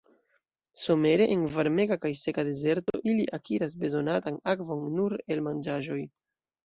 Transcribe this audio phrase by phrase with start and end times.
[0.83, 6.01] Somere en varmega kaj seka dezerto ili akiras bezonatan akvon nur el manĝaĵoj.